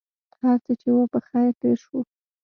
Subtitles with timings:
[0.41, 1.99] هرڅه چې و په خیر تېر شو.